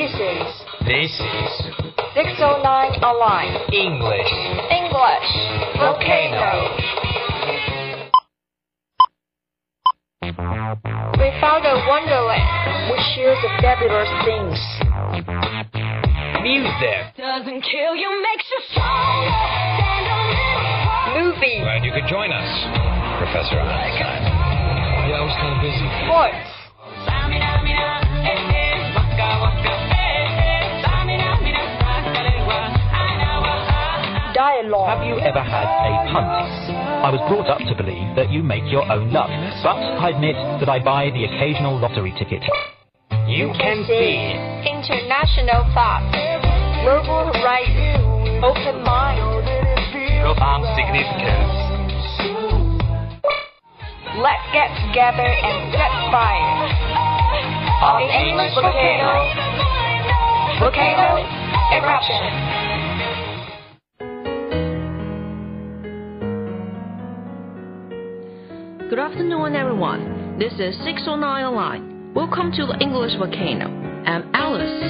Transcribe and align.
This 0.00 0.16
is 0.16 0.48
This 0.88 1.12
is 1.12 1.52
609 2.16 3.04
Online 3.04 3.52
English 3.68 4.32
English 4.72 5.28
Volcano. 5.76 6.72
We 11.20 11.28
found 11.36 11.68
a 11.68 11.76
wonderland 11.84 12.88
which 12.88 13.04
shares 13.12 13.36
the 13.44 13.52
fabulous 13.60 14.08
things. 14.24 14.56
Music 16.48 17.12
Doesn't 17.20 17.60
kill 17.60 17.92
you, 17.92 18.08
makes 18.24 18.48
you 18.48 18.60
stronger. 18.72 19.28
Stand 19.84 20.08
a 20.08 20.16
little 21.12 21.36
Movies, 21.36 21.60
Glad 21.60 21.84
you 21.84 21.92
could 21.92 22.08
join 22.08 22.32
us, 22.32 22.48
Professor 23.20 23.60
Einstein. 23.60 24.32
Yeah, 25.12 25.20
I 25.20 25.24
was 25.28 25.36
kind 25.36 25.52
of 25.52 25.60
busy. 25.60 25.84
sports, 26.08 26.59
dialogue. 34.70 34.98
Have 34.98 35.06
you 35.06 35.18
ever 35.18 35.42
had 35.42 35.66
a 35.66 35.92
punt? 36.12 36.30
I 37.02 37.10
was 37.10 37.20
brought 37.28 37.48
up 37.50 37.58
to 37.58 37.74
believe 37.74 38.14
that 38.16 38.30
you 38.30 38.42
make 38.42 38.64
your 38.70 38.86
own 38.90 39.12
luck, 39.12 39.30
but 39.62 39.76
I 39.76 40.10
admit 40.14 40.36
that 40.60 40.68
I 40.68 40.78
buy 40.82 41.10
the 41.10 41.24
occasional 41.24 41.78
lottery 41.78 42.14
ticket. 42.18 42.42
You 43.26 43.50
can 43.58 43.86
be 43.86 44.34
international 44.66 45.66
thoughts, 45.74 46.14
global 46.82 47.30
horizons, 47.34 48.42
open 48.42 48.82
mind. 48.82 49.22
profound 50.22 50.62
significance. 50.78 51.56
Let's 54.20 54.46
get 54.52 54.68
together 54.86 55.24
and 55.24 55.72
set 55.72 55.92
fire. 56.12 56.58
On 57.80 58.04
the 58.04 58.12
English 58.12 58.52
volcano, 58.52 59.24
volcano 60.60 61.24
eruption. 61.72 62.69
Good 68.90 68.98
afternoon, 68.98 69.54
everyone. 69.54 70.36
This 70.36 70.52
is 70.54 70.74
609 70.82 71.44
Online. 71.44 72.12
Welcome 72.12 72.50
to 72.50 72.66
the 72.66 72.76
English 72.80 73.14
Volcano. 73.18 73.70
I'm 74.04 74.28
Alice. 74.34 74.82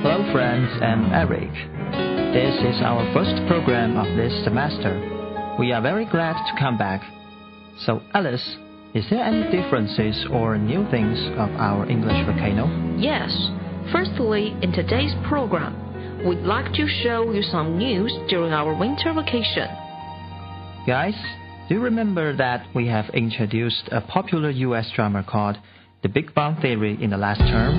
Hello, 0.00 0.32
friends. 0.32 0.70
I'm 0.80 1.12
Eric. 1.12 1.52
This 2.32 2.56
is 2.64 2.80
our 2.80 3.04
first 3.12 3.36
program 3.46 3.98
of 3.98 4.06
this 4.16 4.32
semester. 4.44 4.96
We 5.58 5.72
are 5.72 5.82
very 5.82 6.06
glad 6.06 6.32
to 6.32 6.58
come 6.58 6.78
back. 6.78 7.02
So, 7.80 8.00
Alice, 8.14 8.56
is 8.94 9.04
there 9.10 9.22
any 9.22 9.44
differences 9.52 10.24
or 10.32 10.56
new 10.56 10.88
things 10.90 11.20
of 11.36 11.50
our 11.60 11.86
English 11.86 12.24
volcano? 12.24 12.64
Yes. 12.96 13.28
Firstly, 13.92 14.56
in 14.62 14.72
today's 14.72 15.12
program, 15.28 16.24
we'd 16.26 16.48
like 16.48 16.72
to 16.72 16.88
show 17.02 17.30
you 17.30 17.42
some 17.42 17.76
news 17.76 18.10
during 18.30 18.54
our 18.54 18.74
winter 18.74 19.12
vacation. 19.12 19.68
Guys, 20.86 21.14
do 21.68 21.74
you 21.74 21.80
remember 21.80 22.36
that 22.36 22.66
we 22.74 22.88
have 22.88 23.08
introduced 23.14 23.88
a 23.90 24.02
popular 24.02 24.50
US 24.50 24.90
drama 24.94 25.24
called 25.26 25.56
The 26.02 26.10
Big 26.10 26.34
Bang 26.34 26.60
Theory 26.60 27.02
in 27.02 27.08
the 27.08 27.16
last 27.16 27.38
term? 27.38 27.74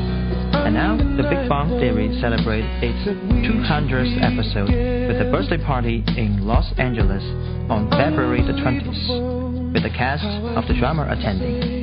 And 0.53 0.73
now, 0.73 0.97
The 0.97 1.22
Big 1.22 1.47
Bang 1.47 1.69
Theory 1.80 2.17
celebrates 2.19 2.67
its 2.81 3.08
200th 3.08 4.23
episode 4.23 4.69
with 4.69 5.22
a 5.22 5.30
birthday 5.31 5.64
party 5.64 6.03
in 6.17 6.47
Los 6.47 6.66
Angeles 6.80 7.23
on 7.69 7.92
February 7.92 8.42
the 8.42 8.53
20th, 8.53 9.73
with 9.73 9.83
the 9.83 9.89
cast 9.89 10.25
of 10.58 10.67
the 10.67 10.73
drama 10.73 11.05
attending. 11.11 11.74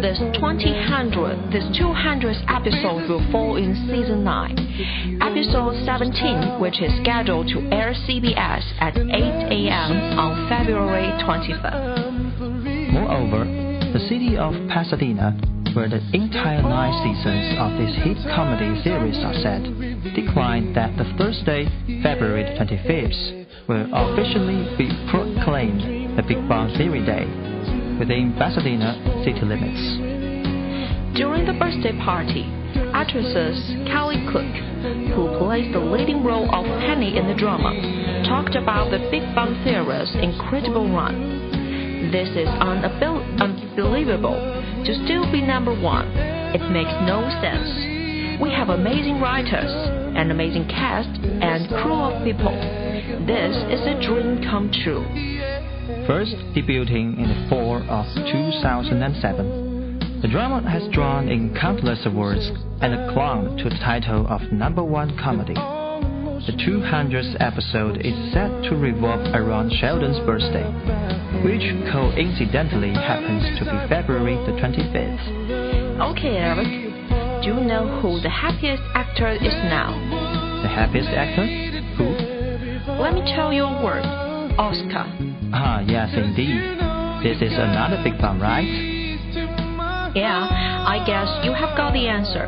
This 0.00 0.18
2000, 0.18 1.50
this 1.52 1.64
200th 1.76 2.44
episode 2.48 3.08
will 3.08 3.24
fall 3.32 3.56
in 3.56 3.74
season 3.88 4.24
9. 4.24 5.20
Episode 5.20 5.84
17, 5.84 6.60
which 6.60 6.80
is 6.80 6.92
scheduled 7.02 7.48
to 7.48 7.60
air 7.72 7.92
CBS 7.92 8.64
at 8.80 8.96
8 8.96 9.02
a.m. 9.02 9.92
on 10.18 10.48
February 10.48 11.12
25th. 11.24 12.92
Moreover, 12.92 13.44
the 13.92 14.00
city 14.08 14.36
of 14.36 14.52
Pasadena, 14.68 15.36
where 15.74 15.88
the 15.88 16.00
entire 16.12 16.62
nine 16.62 16.96
seasons 17.04 17.56
of 17.60 17.76
this 17.76 17.92
hit 18.04 18.16
comedy 18.32 18.80
series 18.82 19.18
are 19.24 19.36
set, 19.40 19.60
declined 20.14 20.76
that 20.76 20.96
the 20.96 21.04
Thursday, 21.18 21.68
February 22.02 22.44
25th, 22.56 23.46
will 23.68 23.88
officially 23.92 24.76
be 24.78 24.88
proclaimed 25.10 26.16
the 26.16 26.22
Big 26.22 26.40
Bang 26.48 26.72
Theory 26.76 27.04
Day 27.04 27.55
within 27.98 28.34
Pasadena 28.38 29.22
city 29.24 29.40
limits. 29.40 29.80
During 31.16 31.46
the 31.46 31.56
birthday 31.58 31.96
party, 32.04 32.44
actresses 32.92 33.56
Kaley 33.88 34.20
Cuoco, 34.28 35.14
who 35.14 35.38
plays 35.38 35.72
the 35.72 35.80
leading 35.80 36.22
role 36.22 36.44
of 36.54 36.64
Penny 36.80 37.16
in 37.16 37.26
the 37.26 37.34
drama, 37.34 37.72
talked 38.28 38.54
about 38.54 38.90
the 38.90 38.98
Big 39.10 39.22
Bang 39.34 39.56
Theory's 39.64 40.14
incredible 40.16 40.88
run. 40.92 42.10
This 42.12 42.28
is 42.36 42.48
unabil- 42.60 43.40
unbelievable 43.40 44.36
to 44.84 44.92
still 45.04 45.30
be 45.32 45.40
number 45.40 45.72
one. 45.72 46.06
It 46.54 46.62
makes 46.70 46.92
no 47.08 47.24
sense. 47.40 48.40
We 48.40 48.50
have 48.52 48.68
amazing 48.68 49.20
writers, 49.20 49.72
an 50.14 50.30
amazing 50.30 50.68
cast, 50.68 51.08
and 51.24 51.68
crew 51.80 51.96
of 51.96 52.22
people. 52.24 52.52
This 53.26 53.56
is 53.72 53.80
a 53.88 53.98
dream 54.06 54.44
come 54.44 54.70
true. 54.84 55.02
First 56.06 56.36
debuting 56.54 57.18
in 57.18 57.26
the 57.26 57.46
fall 57.48 57.65
of 57.88 58.06
2007, 58.14 60.20
the 60.22 60.28
drama 60.28 60.68
has 60.68 60.82
drawn 60.92 61.28
in 61.28 61.54
countless 61.54 62.04
awards 62.06 62.50
and 62.80 63.12
clung 63.12 63.56
to 63.58 63.64
the 63.64 63.78
title 63.84 64.26
of 64.28 64.40
number 64.52 64.82
one 64.82 65.16
comedy. 65.18 65.54
The 65.54 66.52
200th 66.52 67.36
episode 67.40 67.98
is 68.04 68.14
set 68.32 68.50
to 68.70 68.76
revolve 68.76 69.34
around 69.34 69.72
Sheldon's 69.80 70.18
birthday, 70.26 70.64
which 71.44 71.64
coincidentally 71.92 72.92
happens 72.94 73.58
to 73.58 73.64
be 73.64 73.88
February 73.88 74.36
the 74.46 74.52
25th. 74.60 76.10
Okay, 76.12 76.36
Eric, 76.36 76.68
do 77.42 77.48
you 77.48 77.60
know 77.66 78.00
who 78.00 78.20
the 78.20 78.30
happiest 78.30 78.82
actor 78.94 79.30
is 79.32 79.54
now? 79.68 79.90
The 80.62 80.68
happiest 80.68 81.08
actor? 81.08 81.46
Who? 81.96 82.04
Let 83.00 83.14
me 83.14 83.22
tell 83.34 83.52
you 83.52 83.64
a 83.64 83.82
word 83.84 84.04
Oscar. 84.58 85.04
Ah, 85.52 85.80
yes, 85.80 86.10
indeed. 86.14 86.85
This 87.22 87.40
is 87.40 87.52
another 87.56 88.00
big 88.04 88.18
bang, 88.18 88.38
right? 88.38 90.12
Yeah, 90.14 90.48
I 90.86 91.04
guess 91.04 91.28
you 91.44 91.52
have 91.52 91.76
got 91.76 91.92
the 91.92 92.06
answer. 92.08 92.46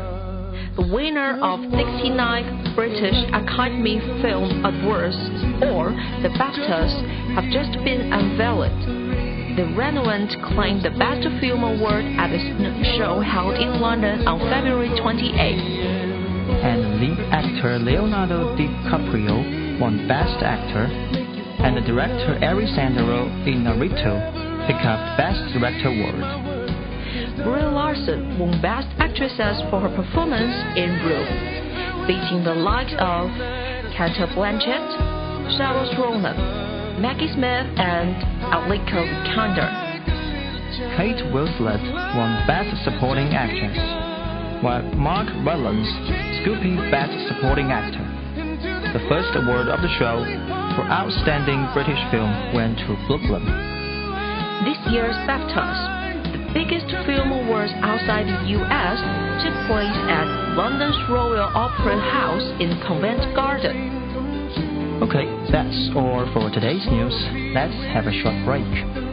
The 0.75 0.87
winner 0.93 1.37
of 1.41 1.59
69th 1.73 2.75
British 2.75 3.17
Academy 3.33 3.99
Film 4.21 4.63
Awards, 4.63 5.17
or 5.65 5.91
the 6.21 6.29
BAFTAs, 6.37 7.35
have 7.35 7.45
just 7.51 7.73
been 7.83 8.13
unveiled. 8.13 8.71
The 9.57 9.73
Revenant 9.75 10.31
claimed 10.53 10.85
the 10.85 10.91
Best 10.97 11.27
Film 11.41 11.63
Award 11.63 12.05
at 12.17 12.29
the 12.29 12.39
show 12.97 13.19
held 13.19 13.55
in 13.55 13.81
London 13.81 14.25
on 14.27 14.39
February 14.49 14.89
28th. 14.89 16.63
And 16.63 17.01
lead 17.01 17.19
actor 17.33 17.77
Leonardo 17.79 18.55
DiCaprio 18.55 19.79
won 19.79 20.07
Best 20.07 20.41
Actor, 20.41 20.85
and 21.59 21.75
the 21.75 21.81
director 21.81 22.39
Ari 22.41 22.67
Sandero 22.67 23.27
in 23.45 23.63
Naruto 23.65 24.48
picked 24.69 24.85
up 24.85 25.17
Best 25.17 25.41
Director 25.49 25.89
Award. 25.89 26.21
Brie 27.41 27.65
Larson 27.65 28.37
won 28.37 28.61
Best 28.61 28.85
Actress 29.01 29.33
for 29.73 29.81
her 29.81 29.89
performance 29.97 30.53
in 30.77 30.93
Room, 31.09 32.05
beating 32.05 32.45
the 32.45 32.53
likes 32.53 32.93
of 33.01 33.33
Cate 33.97 34.21
Blanchett, 34.37 34.85
Saoirse 35.57 35.97
Ronan, 35.97 37.01
Maggie 37.01 37.33
Smith, 37.33 37.65
and 37.81 38.13
Alicia 38.53 39.09
Vikander. 39.09 39.69
Kate 41.01 41.25
Winslet 41.33 41.81
won 42.13 42.29
Best 42.45 42.69
Supporting 42.85 43.33
Actress, 43.33 43.73
while 44.61 44.85
Mark 44.93 45.25
Rylance 45.41 45.89
scooping 46.45 46.77
Best 46.93 47.17
Supporting 47.25 47.73
Actor. 47.73 48.05
The 48.93 49.01
first 49.09 49.33
award 49.33 49.67
of 49.67 49.81
the 49.81 49.89
show 49.97 50.21
for 50.77 50.85
Outstanding 50.85 51.65
British 51.73 51.99
Film 52.11 52.53
went 52.53 52.77
to 52.85 52.93
Brooklyn. 53.07 53.78
This 54.89 54.95
year's 54.95 55.15
BAFTAs, 55.29 56.33
the 56.33 56.51
biggest 56.51 56.87
film 57.05 57.31
awards 57.31 57.71
outside 57.75 58.25
the 58.25 58.57
US, 58.57 58.97
took 59.45 59.53
place 59.69 59.97
at 60.09 60.25
London's 60.57 60.97
Royal 61.07 61.45
Opera 61.53 61.99
House 61.99 62.41
in 62.59 62.73
Covent 62.87 63.35
Garden. 63.35 64.97
Okay, 65.03 65.29
that's 65.51 65.91
all 65.95 66.27
for 66.33 66.49
today's 66.49 66.87
news. 66.87 67.13
Let's 67.53 67.77
have 67.93 68.07
a 68.07 68.11
short 68.11 68.43
break. 68.45 69.08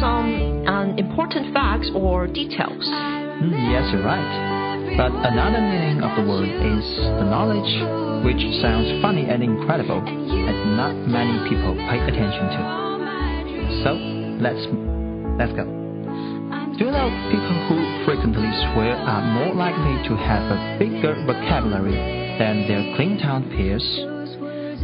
Some 0.00 0.66
um, 0.66 0.98
important 0.98 1.52
facts 1.52 1.90
or 1.94 2.26
details? 2.26 2.84
Mm, 2.84 3.52
yes, 3.70 3.90
you're 3.92 4.04
right. 4.04 4.54
But 4.96 5.10
another 5.10 5.60
meaning 5.60 6.02
of 6.02 6.14
the 6.14 6.22
word 6.22 6.46
is 6.46 6.84
the 7.18 7.26
knowledge, 7.26 7.66
which 8.24 8.38
sounds 8.62 9.02
funny 9.02 9.26
and 9.26 9.42
incredible, 9.42 9.98
and 9.98 10.76
not 10.76 10.94
many 10.94 11.34
people 11.48 11.74
pay 11.90 11.98
attention 11.98 12.46
to. 12.54 12.62
So 13.82 13.90
let's 14.38 14.62
let's 15.34 15.52
go. 15.58 15.66
Do 16.78 16.86
you 16.86 16.90
know 16.90 17.10
people 17.30 17.56
who 17.66 18.04
frequently 18.04 18.50
swear 18.70 18.94
are 18.94 19.22
more 19.34 19.54
likely 19.54 20.08
to 20.08 20.16
have 20.16 20.42
a 20.46 20.78
bigger 20.78 21.14
vocabulary 21.26 21.94
than 22.38 22.66
their 22.66 22.94
clean 22.96 23.18
town 23.18 23.50
peers? 23.50 23.82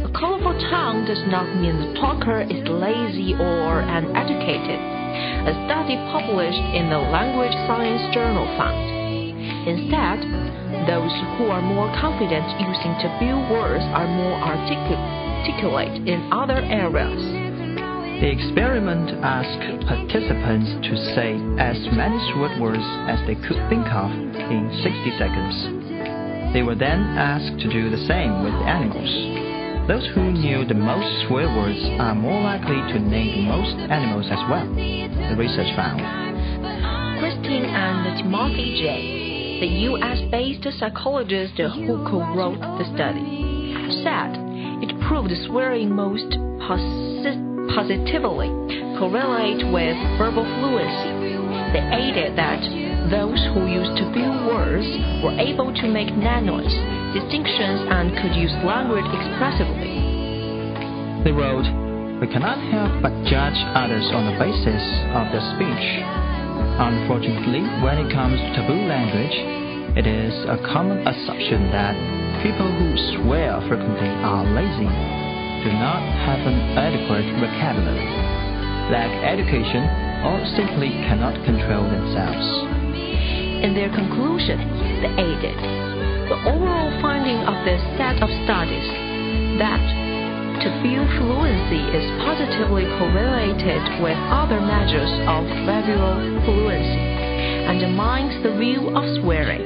A 0.03 0.11
colorful 0.11 0.57
tongue 0.71 1.05
does 1.05 1.21
not 1.27 1.47
mean 1.55 1.79
the 1.79 1.99
talker 1.99 2.41
is 2.41 2.67
lazy 2.67 3.33
or 3.35 3.79
uneducated. 3.79 5.00
A 5.47 5.53
study 5.65 5.97
published 6.13 6.65
in 6.75 6.89
the 6.89 6.99
Language 6.99 7.53
Science 7.65 8.13
Journal 8.13 8.45
found. 8.57 8.81
Instead, 9.67 10.21
those 10.87 11.13
who 11.37 11.49
are 11.49 11.61
more 11.61 11.89
confident 11.99 12.45
using 12.61 12.93
taboo 13.01 13.37
words 13.53 13.83
are 13.93 14.07
more 14.07 14.37
articulate 14.41 16.07
in 16.07 16.31
other 16.31 16.57
areas. 16.57 17.21
The 18.21 18.29
experiment 18.29 19.09
asked 19.25 19.87
participants 19.87 20.69
to 20.87 20.95
say 21.15 21.33
as 21.57 21.77
many 21.93 22.17
swear 22.33 22.53
words 22.61 22.85
as 23.09 23.19
they 23.25 23.35
could 23.35 23.57
think 23.69 23.85
of 23.89 24.11
in 24.11 24.69
60 24.83 25.17
seconds. 25.17 26.53
They 26.53 26.61
were 26.61 26.75
then 26.75 27.01
asked 27.17 27.59
to 27.61 27.69
do 27.69 27.89
the 27.89 28.05
same 28.05 28.43
with 28.43 28.53
animals. 28.53 29.40
Those 29.87 30.07
who 30.13 30.31
knew 30.31 30.65
the 30.65 30.73
most 30.73 31.27
swear 31.27 31.47
words 31.47 31.79
are 31.99 32.15
more 32.15 32.41
likely 32.41 32.77
to 32.93 32.99
name 32.99 33.45
the 33.45 33.51
most 33.51 33.75
animals 33.91 34.27
as 34.29 34.39
well, 34.49 34.67
the 34.75 35.35
research 35.35 35.75
found. 35.75 35.99
Christine 37.19 37.65
and 37.65 38.17
Timothy 38.17 38.81
Jay, 38.81 39.59
the 39.59 39.67
US-based 39.91 40.79
psychologist 40.79 41.53
who 41.57 42.05
co-wrote 42.09 42.59
the 42.59 42.85
study, 42.93 44.01
said 44.03 44.37
it 44.81 44.93
proved 45.07 45.33
swearing 45.47 45.93
most 45.93 46.29
persistent 46.67 47.51
positively 47.73 48.49
correlate 49.01 49.65
with 49.73 49.97
verbal 50.17 50.45
fluency. 50.45 51.09
They 51.73 51.81
added 51.81 52.37
that 52.37 52.61
those 53.09 53.39
who 53.53 53.65
used 53.65 53.97
taboo 53.97 54.45
words 54.45 54.85
were 55.23 55.33
able 55.39 55.73
to 55.73 55.87
make 55.87 56.13
nanos, 56.13 56.69
distinctions, 57.17 57.81
and 57.89 58.13
could 58.21 58.35
use 58.35 58.51
language 58.63 59.07
expressively. 59.09 59.80
They 61.23 61.31
wrote, 61.31 61.69
We 62.17 62.25
cannot 62.33 62.57
help 62.73 62.97
but 63.05 63.13
judge 63.29 63.57
others 63.77 64.09
on 64.09 64.25
the 64.25 64.37
basis 64.41 64.81
of 65.13 65.29
their 65.29 65.45
speech. 65.53 65.85
Unfortunately, 66.81 67.61
when 67.85 68.01
it 68.01 68.09
comes 68.09 68.41
to 68.41 68.49
taboo 68.57 68.89
language, 68.89 69.37
it 70.01 70.09
is 70.09 70.33
a 70.49 70.57
common 70.73 71.05
assumption 71.05 71.69
that 71.69 71.93
people 72.41 72.65
who 72.65 72.97
swear 73.21 73.61
frequently 73.69 74.09
are 74.25 74.49
lazy 74.49 74.89
do 75.61 75.69
not 75.77 76.01
have 76.25 76.41
an 76.41 76.57
adequate 76.73 77.29
vocabulary, 77.37 78.09
lack 78.89 79.13
education, 79.21 79.85
or 80.25 80.41
simply 80.57 80.89
cannot 81.05 81.37
control 81.45 81.85
themselves. 81.85 82.49
In 83.61 83.77
their 83.77 83.93
conclusion, 83.93 84.57
they 85.05 85.13
added 85.21 85.57
the 86.33 86.37
overall 86.49 86.89
finding 86.97 87.45
of 87.45 87.61
this 87.61 87.81
set 88.01 88.17
of 88.25 88.29
studies 88.41 88.89
that 89.61 90.00
fluency 91.21 91.85
is 91.93 92.05
positively 92.25 92.85
correlated 92.97 93.81
with 94.01 94.17
other 94.33 94.59
measures 94.59 95.11
of 95.29 95.45
verbal 95.69 96.17
fluency 96.45 97.05
and 97.69 97.77
undermines 97.77 98.41
the 98.41 98.57
view 98.57 98.89
of 98.89 99.03
swearing. 99.21 99.61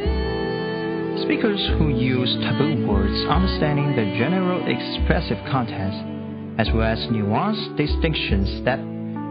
Speakers 1.23 1.63
who 1.79 1.89
use 1.89 2.35
taboo 2.43 2.85
words 2.85 3.15
understanding 3.29 3.95
the 3.95 4.17
general 4.19 4.67
expressive 4.67 5.39
content, 5.49 6.59
as 6.59 6.67
well 6.73 6.91
as 6.91 6.99
nuanced 7.07 7.77
distinctions 7.77 8.63
that 8.65 8.79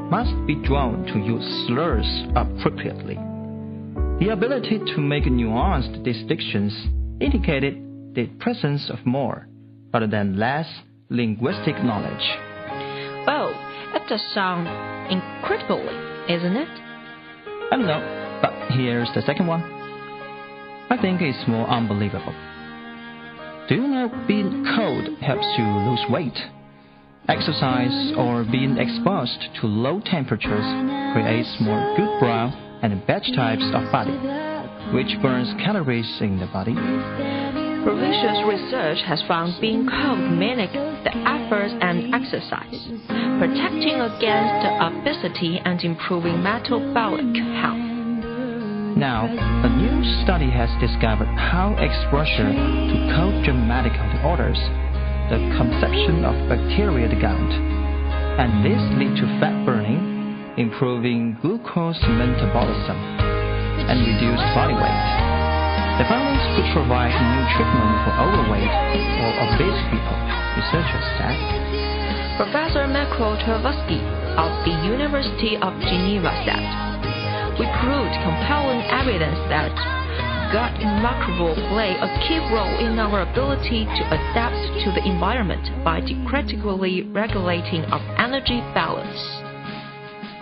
must 0.08 0.34
be 0.46 0.54
drawn 0.64 1.04
to 1.04 1.18
use 1.18 1.66
slurs 1.66 2.08
appropriately. 2.34 3.16
The 4.24 4.32
ability 4.32 4.78
to 4.78 5.00
make 5.00 5.24
nuanced 5.24 6.02
distinctions 6.04 6.72
indicated 7.20 8.14
the 8.14 8.26
presence 8.40 8.88
of 8.88 9.04
more, 9.04 9.46
rather 9.92 10.06
than 10.06 10.38
less, 10.38 10.66
linguistic 11.10 11.76
knowledge. 11.82 12.24
Oh, 13.26 13.52
it 13.94 14.08
does 14.08 14.22
sound 14.34 14.66
incredibly, 15.10 15.94
isn't 16.32 16.56
it? 16.56 16.68
I 17.70 17.76
don't 17.76 17.86
know, 17.86 18.38
but 18.42 18.52
here's 18.76 19.08
the 19.14 19.22
second 19.22 19.46
one. 19.46 19.62
I 20.90 20.98
think 21.00 21.20
it's 21.22 21.48
more 21.48 21.66
unbelievable. 21.68 22.34
Do 23.68 23.76
you 23.76 23.88
know 23.88 24.24
being 24.28 24.64
cold 24.76 25.18
helps 25.20 25.46
you 25.56 25.64
lose 25.64 26.04
weight? 26.10 26.38
Exercise 27.28 28.12
or 28.18 28.44
being 28.44 28.76
exposed 28.76 29.48
to 29.60 29.66
low 29.66 30.00
temperatures 30.04 30.66
creates 31.14 31.56
more 31.60 31.96
good 31.96 32.20
brown 32.20 32.52
and 32.82 33.06
beige 33.06 33.34
types 33.34 33.64
of 33.72 33.90
body, 33.90 34.12
which 34.94 35.16
burns 35.22 35.48
calories 35.64 36.18
in 36.20 36.38
the 36.38 36.46
body. 36.46 37.63
Previous 37.84 38.40
research 38.48 39.04
has 39.04 39.20
found 39.28 39.60
being 39.60 39.86
cold 39.86 40.18
mimic 40.18 40.72
the 40.72 41.12
efforts 41.28 41.74
and 41.84 42.14
exercise, 42.14 42.80
protecting 43.36 44.00
against 44.00 44.64
obesity 44.80 45.60
and 45.62 45.76
improving 45.84 46.42
metabolic 46.42 47.28
health. 47.60 47.84
Now, 48.96 49.28
a 49.28 49.68
new 49.68 50.24
study 50.24 50.48
has 50.48 50.72
discovered 50.80 51.28
how 51.36 51.76
exposure 51.76 52.48
to 52.48 52.96
cold 53.12 53.44
dramatic 53.44 53.92
disorders 53.92 54.56
the 55.28 55.44
conception 55.60 56.24
of 56.24 56.32
bacteria 56.48 57.06
the 57.06 57.20
gut, 57.20 57.50
and 58.40 58.64
this 58.64 58.80
lead 58.96 59.12
to 59.20 59.28
fat 59.40 59.66
burning, 59.66 60.54
improving 60.56 61.36
glucose 61.42 62.00
metabolism, 62.08 62.96
and 63.92 64.00
reduced 64.08 64.48
body 64.56 64.72
weight. 64.72 65.33
The 65.94 66.04
findings 66.10 66.42
could 66.58 66.68
provide 66.74 67.14
new 67.14 67.44
treatment 67.54 67.92
for 68.02 68.12
overweight 68.18 68.66
or 68.66 69.30
obese 69.46 69.82
people, 69.94 70.18
researchers 70.58 71.06
said. 71.18 71.38
Professor 72.34 72.88
Mirko 72.90 73.38
Trajkovski 73.38 74.02
of 74.34 74.50
the 74.66 74.74
University 74.90 75.54
of 75.54 75.70
Geneva 75.86 76.34
said 76.42 76.84
we 77.58 77.70
proved 77.78 78.10
compelling 78.26 78.82
evidence 78.90 79.38
that 79.46 79.70
gut 80.50 80.74
microbiome 80.98 81.62
play 81.70 81.94
a 81.94 82.10
key 82.26 82.42
role 82.50 82.74
in 82.82 82.98
our 82.98 83.22
ability 83.22 83.86
to 83.86 84.02
adapt 84.10 84.58
to 84.82 84.90
the 84.98 85.06
environment 85.06 85.62
by 85.84 86.02
critically 86.26 87.02
regulating 87.14 87.84
our 87.94 88.02
energy 88.18 88.58
balance. 88.74 89.22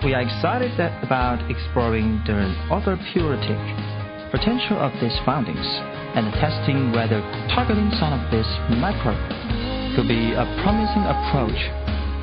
We 0.03 0.15
are 0.15 0.23
excited 0.23 0.73
about 1.05 1.45
exploring 1.51 2.25
the 2.25 2.57
therapeutic 2.69 4.02
potential 4.33 4.81
of 4.81 4.91
these 4.97 5.15
findings 5.29 5.61
and 6.17 6.33
testing 6.41 6.91
whether 6.91 7.21
targeting 7.53 7.93
some 8.01 8.17
of 8.17 8.25
these 8.33 8.49
microbes 8.81 9.21
could 9.93 10.09
be 10.09 10.33
a 10.33 10.45
promising 10.65 11.05
approach 11.05 11.61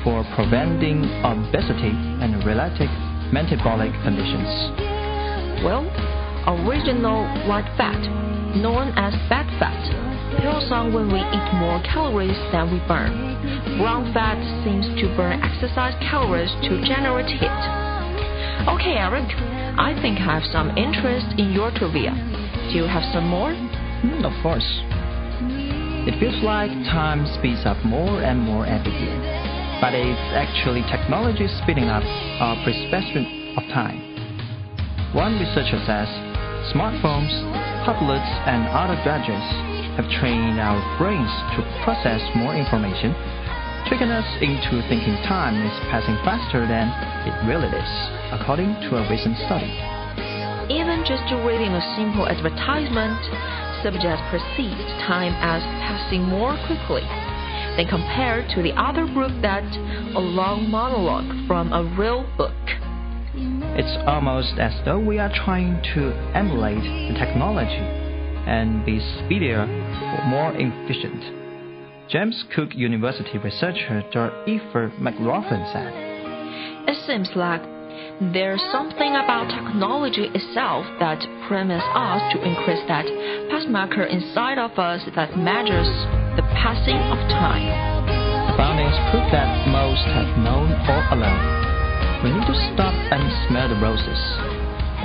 for 0.02 0.26
preventing 0.34 1.06
obesity 1.22 1.94
and 2.18 2.42
related 2.42 2.90
metabolic 3.30 3.94
conditions. 4.02 4.50
Well, 5.62 5.86
original 6.66 7.30
white 7.46 7.70
fat, 7.78 8.02
known 8.58 8.90
as 8.98 9.14
bad 9.30 9.46
fat, 9.62 9.78
pills 10.42 10.66
on 10.72 10.92
when 10.92 11.12
we 11.12 11.20
eat 11.22 11.48
more 11.62 11.78
calories 11.86 12.38
than 12.50 12.74
we 12.74 12.82
burn. 12.90 13.38
Brown 13.78 14.12
fat 14.12 14.40
seems 14.64 14.86
to 14.98 15.06
burn 15.16 15.38
exercise 15.42 15.94
calories 16.10 16.50
to 16.66 16.82
generate 16.82 17.30
heat. 17.30 17.89
Okay, 18.68 18.96
Eric, 18.96 19.28
I 19.78 19.96
think 20.02 20.18
I 20.20 20.40
have 20.40 20.44
some 20.52 20.76
interest 20.76 21.38
in 21.38 21.52
your 21.52 21.70
trivia. 21.70 22.12
Do 22.72 22.76
you 22.76 22.84
have 22.84 23.04
some 23.12 23.28
more? 23.28 23.52
Mm, 23.52 24.24
of 24.24 24.34
course. 24.42 24.66
It 26.08 26.18
feels 26.20 26.42
like 26.42 26.70
time 26.92 27.26
speeds 27.38 27.64
up 27.64 27.76
more 27.84 28.22
and 28.22 28.40
more 28.40 28.66
every 28.66 28.92
year 28.92 29.50
but 29.80 29.96
it's 29.96 30.28
actually 30.36 30.84
technology 30.92 31.48
speeding 31.64 31.88
up 31.88 32.04
our 32.04 32.52
perception 32.68 33.56
of 33.56 33.64
time. 33.72 33.96
One 35.16 35.40
researcher 35.40 35.80
says 35.88 36.06
smartphones, 36.76 37.32
tablets, 37.88 38.28
and 38.44 38.68
other 38.76 38.94
gadgets 39.08 39.48
have 39.96 40.04
trained 40.20 40.60
our 40.60 40.76
brains 41.00 41.32
to 41.56 41.64
process 41.82 42.20
more 42.36 42.52
information, 42.52 43.16
tricking 43.86 44.10
us 44.10 44.26
into 44.42 44.82
thinking 44.88 45.14
time 45.24 45.54
is 45.54 45.76
passing 45.88 46.16
faster 46.24 46.66
than 46.66 46.88
it 47.24 47.34
really 47.48 47.68
is, 47.68 47.92
according 48.32 48.74
to 48.88 48.96
a 48.96 49.08
recent 49.08 49.36
study. 49.46 49.70
Even 50.70 51.02
just 51.06 51.24
reading 51.42 51.72
a 51.72 51.82
simple 51.96 52.28
advertisement, 52.28 53.18
subjects 53.82 54.22
perceive 54.30 54.78
time 55.08 55.32
as 55.40 55.62
passing 55.86 56.22
more 56.22 56.54
quickly 56.66 57.02
than 57.76 57.88
compared 57.88 58.48
to 58.50 58.62
the 58.62 58.72
other 58.78 59.06
group 59.06 59.32
that 59.42 59.64
a 60.14 60.20
long 60.20 60.70
monologue 60.70 61.46
from 61.46 61.72
a 61.72 61.82
real 61.96 62.28
book. 62.36 62.54
It's 63.78 63.96
almost 64.06 64.58
as 64.58 64.74
though 64.84 64.98
we 64.98 65.18
are 65.18 65.32
trying 65.44 65.80
to 65.94 66.12
emulate 66.34 66.82
the 66.82 67.18
technology 67.18 67.82
and 68.46 68.84
be 68.84 69.00
speedier 69.00 69.62
or 69.62 70.24
more 70.26 70.52
efficient. 70.54 71.39
James 72.10 72.42
Cook 72.56 72.74
University 72.74 73.38
researcher 73.38 74.02
Dr. 74.10 74.34
Eva 74.50 74.90
McLaughlin 74.98 75.62
said. 75.70 75.94
It 76.90 76.98
seems 77.06 77.30
like 77.38 77.62
there's 78.34 78.58
something 78.74 79.14
about 79.14 79.46
technology 79.46 80.26
itself 80.34 80.90
that 80.98 81.22
permits 81.46 81.86
us 81.94 82.18
to 82.34 82.42
increase 82.42 82.82
that 82.90 83.06
pacemaker 83.54 84.10
inside 84.10 84.58
of 84.58 84.74
us 84.74 85.06
that 85.14 85.38
measures 85.38 85.86
the 86.34 86.42
passing 86.58 86.98
of 86.98 87.18
time. 87.30 87.70
The 88.50 88.58
findings 88.58 88.98
prove 89.14 89.30
that 89.30 89.70
most 89.70 90.02
have 90.10 90.34
known 90.42 90.74
all 90.90 91.14
along. 91.14 91.38
We 92.26 92.34
need 92.34 92.42
to 92.42 92.58
stop 92.74 92.90
and 93.14 93.22
smell 93.46 93.70
the 93.70 93.78
roses. 93.78 94.18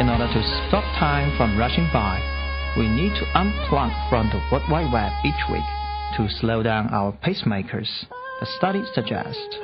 In 0.01 0.09
order 0.09 0.25
to 0.25 0.41
stop 0.65 0.83
time 0.97 1.29
from 1.37 1.53
rushing 1.53 1.85
by, 1.93 2.17
we 2.73 2.89
need 2.89 3.13
to 3.21 3.29
unplug 3.37 3.93
from 4.09 4.25
the 4.33 4.41
World 4.49 4.65
Wide 4.73 4.89
Web 4.89 5.13
each 5.21 5.45
week 5.53 5.69
to 6.17 6.29
slow 6.39 6.63
down 6.63 6.93
our 6.93 7.11
pacemakers, 7.11 8.05
the 8.39 8.45
study 8.57 8.83
suggests. 8.93 9.57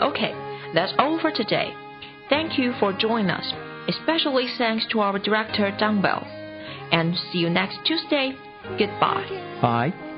Okay, 0.00 0.32
that's 0.74 0.92
all 0.98 1.18
for 1.20 1.30
today. 1.30 1.72
Thank 2.28 2.58
you 2.58 2.72
for 2.78 2.92
joining 2.92 3.30
us, 3.30 3.52
especially 3.88 4.46
thanks 4.58 4.86
to 4.92 5.00
our 5.00 5.18
director, 5.18 5.74
Dumbbell. 5.78 6.26
And 6.92 7.16
see 7.32 7.38
you 7.38 7.50
next 7.50 7.78
Tuesday. 7.84 8.32
Goodbye. 8.78 9.58
Bye. 9.60 10.09